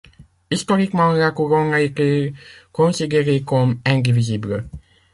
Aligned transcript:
Historiquement, 0.49 1.11
la 1.11 1.29
Couronne 1.29 1.75
était 1.75 2.33
considérée 2.71 3.43
comme 3.43 3.79
indivisible. 3.85 4.67